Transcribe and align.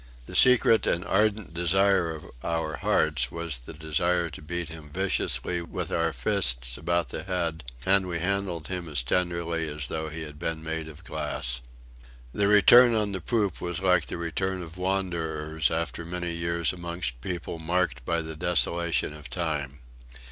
The 0.25 0.35
secret 0.35 0.87
and 0.87 1.05
ardent 1.05 1.53
desire 1.53 2.09
of 2.09 2.25
our 2.43 2.77
hearts 2.77 3.31
was 3.31 3.59
the 3.59 3.73
desire 3.73 4.31
to 4.31 4.41
beat 4.41 4.69
him 4.69 4.89
viciously 4.89 5.61
with 5.61 5.91
our 5.91 6.11
fists 6.11 6.75
about 6.75 7.09
the 7.09 7.21
head; 7.21 7.63
and 7.85 8.07
we 8.07 8.17
handled 8.17 8.67
him 8.67 8.89
as 8.89 9.03
tenderly 9.03 9.67
as 9.69 9.89
though 9.89 10.09
he 10.09 10.23
had 10.23 10.39
been 10.39 10.63
made 10.63 10.87
of 10.87 11.03
glass.... 11.03 11.61
The 12.33 12.47
return 12.47 12.95
on 12.95 13.11
the 13.11 13.21
poop 13.21 13.61
was 13.61 13.79
like 13.79 14.07
the 14.07 14.17
return 14.17 14.63
of 14.63 14.75
wanderers 14.75 15.69
after 15.69 16.03
many 16.03 16.31
years 16.31 16.73
amongst 16.73 17.21
people 17.21 17.59
marked 17.59 18.03
by 18.03 18.23
the 18.23 18.35
desolation 18.35 19.13
of 19.13 19.29
time. 19.29 19.81